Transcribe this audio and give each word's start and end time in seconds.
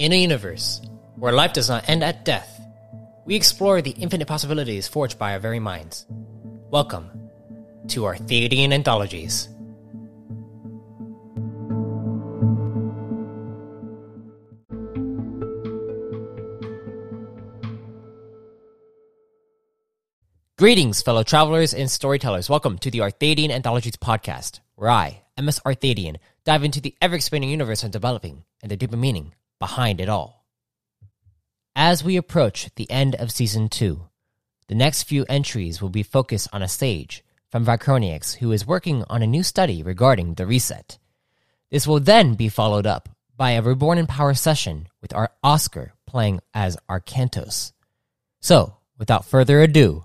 In 0.00 0.14
a 0.14 0.22
universe 0.22 0.80
where 1.16 1.30
life 1.30 1.52
does 1.52 1.68
not 1.68 1.86
end 1.86 2.02
at 2.02 2.24
death, 2.24 2.58
we 3.26 3.36
explore 3.36 3.82
the 3.82 3.90
infinite 3.90 4.26
possibilities 4.26 4.88
forged 4.88 5.18
by 5.18 5.34
our 5.34 5.38
very 5.38 5.60
minds. 5.60 6.06
Welcome 6.70 7.10
to 7.88 8.06
our 8.06 8.16
Arthadian 8.16 8.72
Anthologies. 8.72 9.50
Greetings, 20.56 21.02
fellow 21.02 21.22
travelers 21.22 21.74
and 21.74 21.90
storytellers. 21.90 22.48
Welcome 22.48 22.78
to 22.78 22.90
the 22.90 23.00
Arthadian 23.00 23.50
Anthologies 23.50 23.96
podcast, 23.96 24.60
where 24.76 24.88
I, 24.88 25.24
MS 25.38 25.60
Arthadian, 25.66 26.16
dive 26.46 26.64
into 26.64 26.80
the 26.80 26.94
ever 27.02 27.16
expanding 27.16 27.50
universe 27.50 27.84
I'm 27.84 27.90
developing 27.90 28.44
and 28.62 28.70
the 28.70 28.78
deeper 28.78 28.96
meaning 28.96 29.34
behind 29.60 30.00
it 30.00 30.08
all. 30.08 30.44
As 31.76 32.02
we 32.02 32.16
approach 32.16 32.68
the 32.74 32.90
end 32.90 33.14
of 33.14 33.30
season 33.30 33.68
two, 33.68 34.08
the 34.66 34.74
next 34.74 35.04
few 35.04 35.24
entries 35.28 35.80
will 35.80 35.88
be 35.88 36.02
focused 36.02 36.48
on 36.52 36.62
a 36.62 36.68
sage 36.68 37.24
from 37.48 37.64
Vicroniax 37.64 38.36
who 38.36 38.50
is 38.50 38.66
working 38.66 39.04
on 39.08 39.22
a 39.22 39.26
new 39.26 39.42
study 39.42 39.82
regarding 39.82 40.34
the 40.34 40.46
reset. 40.46 40.98
This 41.70 41.86
will 41.86 42.00
then 42.00 42.34
be 42.34 42.48
followed 42.48 42.86
up 42.86 43.08
by 43.36 43.52
a 43.52 43.62
Reborn 43.62 43.98
in 43.98 44.06
Power 44.06 44.34
session 44.34 44.88
with 45.00 45.14
our 45.14 45.32
Oscar 45.42 45.92
playing 46.06 46.40
as 46.52 46.76
Arcantos. 46.88 47.72
So, 48.40 48.76
without 48.98 49.24
further 49.24 49.60
ado, 49.60 50.04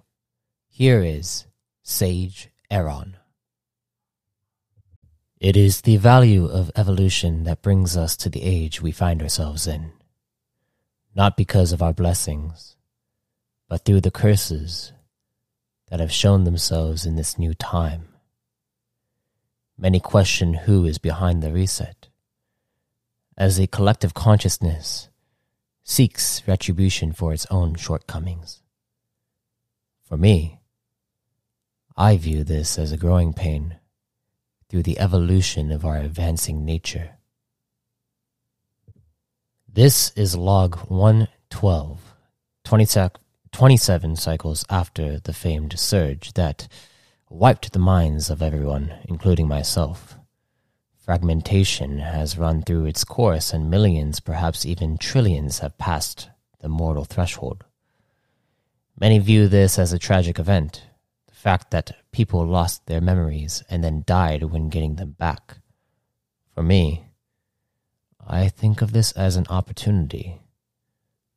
here 0.68 1.04
is 1.04 1.46
Sage 1.84 2.50
Eron. 2.72 3.16
It 5.40 5.58
is 5.58 5.82
the 5.82 5.98
value 5.98 6.46
of 6.46 6.72
evolution 6.78 7.44
that 7.44 7.62
brings 7.62 7.98
us 7.98 8.16
to 8.18 8.30
the 8.30 8.42
age 8.42 8.82
we 8.82 8.92
find 8.92 9.22
ourselves 9.22 9.68
in. 9.68 9.92
Not 11.14 11.36
because 11.36 11.74
of 11.74 11.82
our 11.82 11.94
blessings, 11.94 12.78
but 13.68 13.84
through 13.84 14.02
the 14.02 14.12
curses 14.12 14.94
that 15.90 16.00
have 16.00 16.12
shown 16.12 16.46
themselves 16.46 17.06
in 17.06 17.18
this 17.18 17.38
new 17.38 17.54
time. 17.54 18.08
Many 19.78 20.00
question 20.00 20.54
who 20.54 20.86
is 20.86 20.98
behind 21.00 21.44
the 21.44 21.52
reset, 21.52 22.08
as 23.38 23.60
a 23.60 23.68
collective 23.68 24.14
consciousness 24.14 25.10
seeks 25.84 26.48
retribution 26.48 27.12
for 27.12 27.34
its 27.34 27.46
own 27.52 27.76
shortcomings. 27.76 28.62
For 30.06 30.16
me, 30.16 30.62
I 31.98 32.16
view 32.16 32.46
this 32.46 32.80
as 32.80 32.94
a 32.94 32.98
growing 32.98 33.34
pain 33.34 33.80
through 34.76 34.84
the 34.84 35.00
evolution 35.00 35.72
of 35.72 35.86
our 35.86 35.96
advancing 35.96 36.66
nature. 36.66 37.12
This 39.72 40.12
is 40.18 40.36
log 40.36 40.76
112, 40.90 42.14
27 42.66 44.16
cycles 44.18 44.66
after 44.70 45.18
the 45.18 45.32
famed 45.32 45.80
surge 45.80 46.34
that 46.34 46.68
wiped 47.30 47.72
the 47.72 47.80
minds 47.80 48.30
of 48.30 48.42
everyone, 48.42 48.94
including 49.06 49.48
myself. 49.48 50.18
Fragmentation 50.98 52.00
has 52.00 52.38
run 52.38 52.62
through 52.62 52.84
its 52.84 53.06
course, 53.06 53.54
and 53.54 53.72
millions, 53.72 54.20
perhaps 54.20 54.66
even 54.66 54.98
trillions, 54.98 55.60
have 55.60 55.78
passed 55.78 56.28
the 56.60 56.68
mortal 56.68 57.06
threshold. 57.06 57.64
Many 59.00 59.20
view 59.20 59.48
this 59.48 59.80
as 59.80 59.94
a 59.94 59.98
tragic 59.98 60.38
event, 60.38 60.84
The 61.28 61.36
fact 61.36 61.72
that 61.72 61.96
people 62.16 62.48
lost 62.48 62.86
their 62.86 63.02
memories 63.02 63.62
and 63.70 63.84
then 63.84 64.02
died 64.08 64.42
when 64.42 64.70
getting 64.70 64.96
them 64.96 65.12
back. 65.12 65.58
For 66.54 66.64
me, 66.64 67.10
I 68.26 68.48
think 68.48 68.82
of 68.82 68.94
this 68.94 69.12
as 69.12 69.36
an 69.36 69.46
opportunity, 69.50 70.40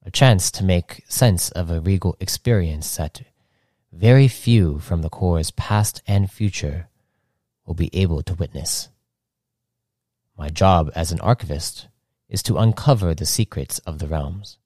a 0.07 0.11
chance 0.13 0.53
to 0.53 0.65
make 0.65 1.03
sense 1.09 1.51
of 1.51 1.69
a 1.69 1.81
regal 1.81 2.17
experience 2.21 2.97
that 2.97 3.23
very 3.93 4.29
few 4.29 4.79
from 4.79 5.03
the 5.03 5.11
Corps' 5.11 5.51
past 5.57 6.01
and 6.07 6.31
future 6.31 6.89
will 7.67 7.75
be 7.75 7.91
able 7.93 8.23
to 8.23 8.35
witness. 8.35 8.89
My 10.37 10.49
job 10.49 10.93
as 10.95 11.11
an 11.11 11.19
archivist 11.21 11.89
is 12.29 12.41
to 12.45 12.57
uncover 12.57 13.17
the 13.17 13.27
secrets 13.27 13.81
of 13.81 13.99
the 13.99 14.07
realms. 14.07 14.59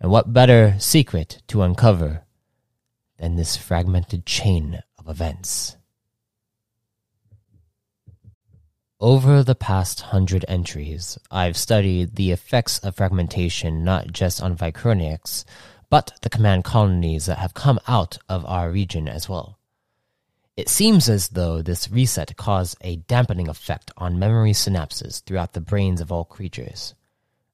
And 0.00 0.10
what 0.10 0.32
better 0.32 0.76
secret 0.78 1.42
to 1.48 1.60
uncover 1.60 2.24
than 3.18 3.36
this 3.36 3.58
fragmented 3.58 4.24
chain 4.24 4.82
events. 5.08 5.76
Over 9.00 9.44
the 9.44 9.54
past 9.54 10.00
hundred 10.00 10.44
entries, 10.48 11.18
I've 11.30 11.56
studied 11.56 12.16
the 12.16 12.32
effects 12.32 12.80
of 12.80 12.96
fragmentation 12.96 13.84
not 13.84 14.12
just 14.12 14.42
on 14.42 14.56
Vicroniax, 14.56 15.44
but 15.88 16.18
the 16.22 16.30
command 16.30 16.64
colonies 16.64 17.26
that 17.26 17.38
have 17.38 17.54
come 17.54 17.78
out 17.86 18.18
of 18.28 18.44
our 18.46 18.70
region 18.70 19.08
as 19.08 19.28
well. 19.28 19.58
It 20.56 20.68
seems 20.68 21.08
as 21.08 21.28
though 21.28 21.62
this 21.62 21.88
reset 21.88 22.36
caused 22.36 22.76
a 22.80 22.96
dampening 22.96 23.46
effect 23.48 23.92
on 23.96 24.18
memory 24.18 24.50
synapses 24.50 25.22
throughout 25.22 25.52
the 25.52 25.60
brains 25.60 26.00
of 26.00 26.10
all 26.10 26.24
creatures. 26.24 26.96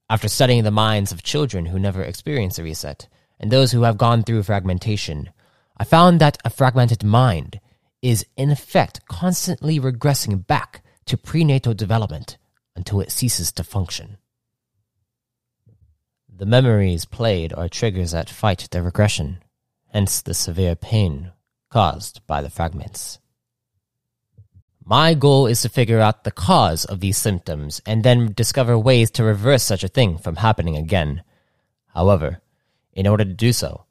After 0.09 0.29
studying 0.29 0.65
the 0.65 0.71
minds 0.71 1.13
of 1.13 1.23
children 1.23 1.67
who 1.67 1.79
never 1.79 2.03
experienced 2.03 2.59
a 2.59 2.63
reset, 2.63 3.07
and 3.39 3.51
those 3.51 3.73
who 3.73 3.83
have 3.83 3.99
gone 3.99 4.23
through 4.23 4.45
fragmentation, 4.45 5.29
I 5.77 5.85
found 5.85 6.21
that 6.21 6.39
a 6.45 6.51
fragmented 6.51 7.03
mind 7.03 7.61
is 8.01 8.27
in 8.37 8.51
effect 8.51 9.07
constantly 9.09 9.81
regressing 9.81 10.47
back 10.47 10.85
to 11.07 11.17
prenatal 11.17 11.75
development 11.75 12.37
until 12.77 13.01
it 13.01 13.11
ceases 13.11 13.51
to 13.53 13.65
function. 13.65 14.19
The 16.29 16.47
memories 16.47 17.05
played 17.05 17.53
are 17.53 17.69
triggers 17.69 18.13
that 18.13 18.29
fight 18.29 18.69
the 18.71 18.83
regression, 18.83 19.39
hence 19.93 20.21
the 20.21 20.35
severe 20.35 20.75
pain 20.75 21.33
caused 21.71 22.27
by 22.27 22.43
the 22.43 22.51
fragments. 22.51 23.19
My 24.85 25.15
goal 25.15 25.47
is 25.47 25.63
to 25.63 25.69
figure 25.69 26.01
out 26.01 26.25
the 26.25 26.31
cause 26.31 26.85
of 26.85 27.01
these 27.01 27.17
symptoms 27.17 27.81
and 27.87 28.03
then 28.05 28.33
discover 28.33 28.79
ways 28.79 29.11
to 29.13 29.25
reverse 29.25 29.63
such 29.63 29.83
a 29.83 29.89
thing 29.89 30.19
from 30.19 30.37
happening 30.37 30.77
again. 30.77 31.23
However, 31.95 32.43
in 32.93 33.07
order 33.07 33.25
to 33.25 33.33
do 33.33 33.53
so, 33.53 33.87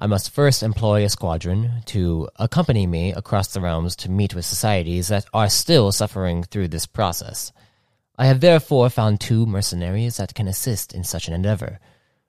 I 0.00 0.06
must 0.06 0.30
first 0.30 0.62
employ 0.62 1.04
a 1.04 1.08
squadron 1.08 1.82
to 1.86 2.28
accompany 2.36 2.86
me 2.86 3.12
across 3.12 3.48
the 3.48 3.60
realms 3.60 3.96
to 3.96 4.10
meet 4.10 4.32
with 4.32 4.44
societies 4.44 5.08
that 5.08 5.26
are 5.34 5.48
still 5.48 5.90
suffering 5.90 6.44
through 6.44 6.68
this 6.68 6.86
process. 6.86 7.52
I 8.16 8.26
have 8.26 8.40
therefore 8.40 8.90
found 8.90 9.20
two 9.20 9.44
mercenaries 9.44 10.18
that 10.18 10.36
can 10.36 10.46
assist 10.46 10.94
in 10.94 11.02
such 11.02 11.26
an 11.26 11.34
endeavor. 11.34 11.80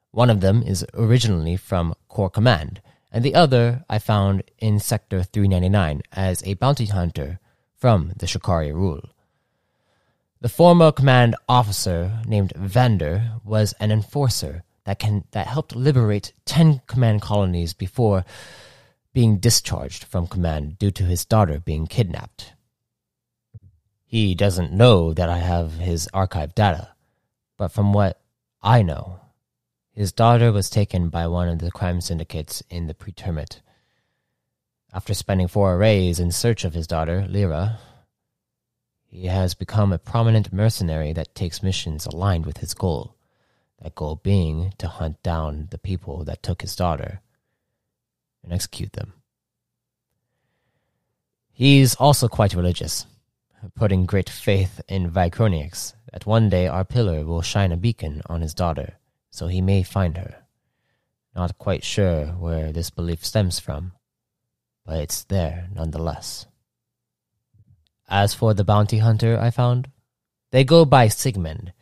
One 0.10 0.32
of 0.32 0.42
them 0.42 0.64
is 0.64 0.84
originally 0.96 1.58
from 1.58 1.94
Corps 2.08 2.32
Command, 2.32 2.82
and 3.12 3.24
the 3.24 3.36
other 3.36 3.86
I 3.88 4.00
found 4.00 4.44
in 4.58 4.80
Sector 4.80 5.22
399 5.22 6.02
as 6.12 6.42
a 6.48 6.56
bounty 6.56 6.88
hunter 6.88 7.40
from 7.76 8.14
the 8.18 8.26
Shikari 8.26 8.72
rule. 8.72 9.10
The 10.42 10.50
former 10.50 10.92
command 10.92 11.36
officer 11.48 12.20
named 12.26 12.52
Vander 12.56 13.34
was 13.44 13.74
an 13.80 13.92
enforcer 13.92 14.64
that 14.90 14.98
can 14.98 15.24
that 15.34 15.46
helped 15.46 15.76
liberate 15.76 16.34
10 16.46 16.82
command 16.88 17.22
colonies 17.22 17.76
before 17.76 18.26
being 19.14 19.38
discharged 19.38 20.04
from 20.04 20.26
command 20.26 20.80
due 20.80 20.90
to 20.90 21.04
his 21.04 21.26
daughter 21.26 21.60
being 21.60 21.86
kidnapped. 21.86 22.54
He 24.04 24.34
doesn't 24.34 24.74
know 24.74 25.14
that 25.14 25.30
I 25.30 25.38
have 25.38 25.74
his 25.74 26.10
archive 26.12 26.56
data, 26.56 26.96
but 27.56 27.68
from 27.68 27.94
what 27.94 28.20
I 28.64 28.82
know, 28.82 29.20
his 29.92 30.12
daughter 30.12 30.52
was 30.52 30.72
taken 30.72 31.10
by 31.10 31.28
one 31.28 31.50
of 31.50 31.60
the 31.60 31.70
crime 31.70 32.02
syndicates 32.02 32.64
in 32.72 32.88
the 32.88 32.96
pretermit. 32.96 33.62
After 34.92 35.14
spending 35.14 35.48
four 35.48 35.76
arrays 35.76 36.20
in 36.20 36.32
search 36.32 36.66
of 36.66 36.74
his 36.74 36.88
daughter, 36.88 37.28
Lyra, 37.30 37.78
he 39.06 39.28
has 39.28 39.54
become 39.54 39.94
a 39.94 40.00
prominent 40.00 40.52
mercenary 40.52 41.14
that 41.14 41.36
takes 41.36 41.62
missions 41.62 42.08
aligned 42.08 42.48
with 42.48 42.58
his 42.58 42.74
goal 42.74 43.19
that 43.82 43.96
goal 43.96 44.16
being 44.16 44.74
to 44.78 44.88
hunt 44.88 45.22
down 45.24 45.68
the 45.72 45.78
people 45.78 46.24
that 46.26 46.44
took 46.44 46.62
his 46.62 46.76
daughter 46.76 47.22
and 48.44 48.54
execute 48.54 48.94
them. 48.94 49.14
He's 51.52 51.96
also 51.96 52.28
quite 52.28 52.54
religious, 52.54 53.06
putting 53.76 54.06
great 54.06 54.30
faith 54.30 54.82
in 54.88 55.12
Vicroniax 55.12 55.94
that 56.12 56.26
one 56.26 56.50
day 56.50 56.68
our 56.68 56.86
pillar 56.86 57.26
will 57.26 57.42
shine 57.42 57.72
a 57.72 57.78
beacon 57.78 58.22
on 58.28 58.42
his 58.42 58.54
daughter, 58.54 58.98
so 59.30 59.48
he 59.48 59.62
may 59.62 59.84
find 59.84 60.18
her. 60.18 60.46
Not 61.36 61.58
quite 61.58 61.84
sure 61.84 62.28
where 62.28 62.72
this 62.72 62.90
belief 62.90 63.26
stems 63.26 63.60
from, 63.60 63.94
but 64.86 64.98
it's 64.98 65.24
there 65.24 65.68
nonetheless. 65.74 66.48
As 68.08 68.34
for 68.34 68.54
the 68.54 68.64
bounty 68.64 68.98
hunter 68.98 69.40
I 69.40 69.52
found, 69.52 69.90
they 70.52 70.64
go 70.64 70.84
by 70.84 71.10
Sigmund, 71.10 71.74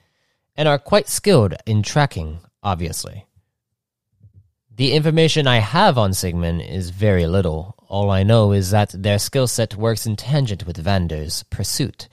and 0.58 0.68
are 0.68 0.80
quite 0.80 1.08
skilled 1.08 1.54
in 1.66 1.84
tracking, 1.84 2.40
obviously. 2.64 3.28
The 4.76 4.94
information 4.94 5.48
I 5.48 5.58
have 5.58 5.98
on 5.98 6.14
Sigmund 6.14 6.62
is 6.62 6.90
very 6.90 7.26
little. 7.28 7.76
All 7.88 8.12
I 8.12 8.24
know 8.24 8.52
is 8.52 8.72
that 8.72 8.90
their 8.90 9.20
skill 9.20 9.48
set 9.48 9.76
works 9.76 10.06
in 10.06 10.16
tangent 10.16 10.66
with 10.66 10.78
Vander's 10.78 11.44
pursuit, 11.44 12.10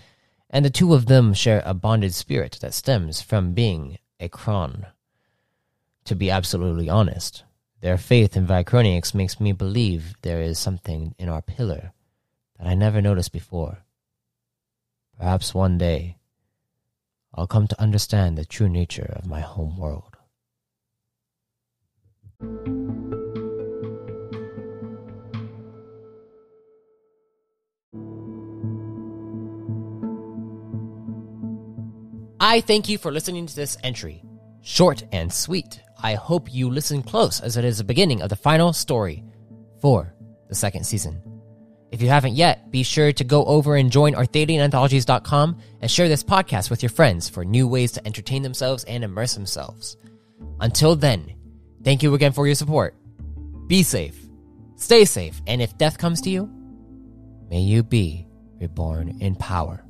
and 0.50 0.64
the 0.64 0.70
two 0.70 0.94
of 0.94 1.06
them 1.06 1.35
share 1.35 1.62
a 1.64 1.75
bonded 1.75 2.14
spirit 2.14 2.58
that 2.61 2.75
stems 2.75 3.20
from 3.20 3.55
being 3.55 3.99
a 4.20 4.29
Kron. 4.29 4.87
To 6.05 6.14
be 6.14 6.31
absolutely 6.31 6.88
honest, 6.88 7.44
their 7.81 7.99
faith 7.99 8.37
in 8.37 8.47
Vicroniax 8.47 9.14
makes 9.14 9.40
me 9.40 9.52
believe 9.52 10.14
there 10.23 10.40
is 10.40 10.58
something 10.58 11.14
in 11.19 11.29
our 11.29 11.43
pillar 11.43 11.93
that 12.58 12.67
I 12.67 12.75
never 12.75 13.02
noticed 13.02 13.32
before. 13.32 13.85
Perhaps 15.19 15.55
one 15.55 15.76
day 15.76 16.17
I'll 17.37 17.49
come 17.49 17.67
to 17.67 17.81
understand 17.81 18.39
the 18.39 18.45
true 18.45 18.69
nature 18.69 19.13
of 19.17 19.27
my 19.27 19.41
home 19.41 19.77
world. 19.77 20.17
I 32.39 32.61
thank 32.61 32.89
you 32.89 32.99
for 32.99 33.11
listening 33.11 33.47
to 33.47 33.57
this 33.57 33.77
entry. 33.83 34.23
Short 34.61 35.03
and 35.11 35.33
sweet. 35.33 35.81
I 36.03 36.15
hope 36.15 36.53
you 36.53 36.71
listen 36.71 37.03
close 37.03 37.41
as 37.41 37.57
it 37.57 37.65
is 37.65 37.79
the 37.79 37.85
beginning 37.85 38.23
of 38.23 38.29
the 38.29 38.37
final 38.37 38.73
story 38.73 39.25
for 39.81 40.15
the 40.49 40.55
second 40.55 40.85
season. 40.85 41.34
If 41.94 42.02
you 42.02 42.08
haven't 42.08 42.35
yet, 42.35 42.73
be 42.73 42.82
sure 42.82 43.12
to 43.12 43.23
go 43.23 43.44
over 43.44 43.76
and 43.76 43.88
join 43.88 44.14
ArthadianAnthologies.com 44.14 45.58
and 45.81 45.88
share 45.88 46.08
this 46.08 46.25
podcast 46.25 46.69
with 46.69 46.82
your 46.82 46.91
friends 46.91 47.29
for 47.29 47.44
new 47.44 47.69
ways 47.69 47.93
to 47.93 48.05
entertain 48.05 48.43
themselves 48.43 48.82
and 48.82 49.05
immerse 49.05 49.35
themselves. 49.35 49.96
Until 50.58 50.96
then, 50.96 51.37
thank 51.85 52.02
you 52.02 52.12
again 52.14 52.32
for 52.32 52.46
your 52.46 52.56
support. 52.56 52.96
Be 53.69 53.85
safe, 53.85 54.20
stay 54.75 55.05
safe, 55.05 55.41
and 55.46 55.62
if 55.62 55.79
death 55.79 55.96
comes 55.96 56.20
to 56.23 56.31
you, 56.31 56.50
may 57.49 57.61
you 57.61 57.85
be 57.85 58.26
reborn 58.61 59.17
in 59.20 59.37
power. 59.37 59.87